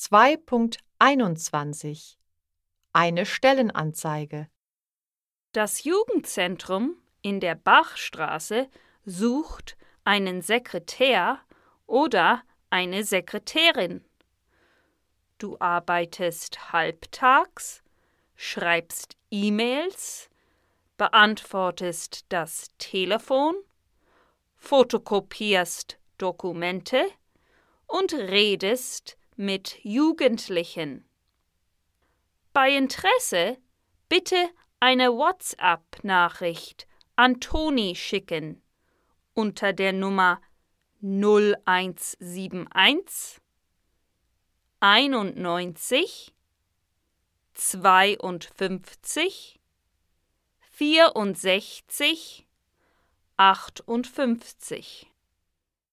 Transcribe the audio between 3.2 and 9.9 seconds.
Stellenanzeige Das Jugendzentrum in der Bachstraße sucht